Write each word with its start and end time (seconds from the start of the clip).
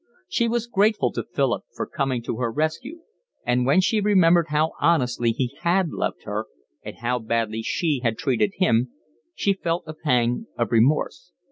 She 0.27 0.47
was 0.47 0.65
grateful 0.65 1.11
to 1.11 1.27
Philip 1.31 1.63
for 1.75 1.85
coming 1.85 2.23
to 2.23 2.37
her 2.37 2.51
rescue, 2.51 3.01
and 3.45 3.67
when 3.67 3.81
she 3.81 4.01
remembered 4.01 4.47
how 4.49 4.71
honestly 4.81 5.31
he 5.31 5.55
had 5.59 5.89
loved 5.91 6.23
her 6.23 6.47
and 6.81 6.95
how 6.95 7.19
badly 7.19 7.61
she 7.61 8.01
had 8.03 8.17
treated 8.17 8.53
him, 8.55 8.89
she 9.35 9.53
felt 9.53 9.83
a 9.85 9.93
pang 9.93 10.47
of 10.57 10.71
remorse. 10.71 11.33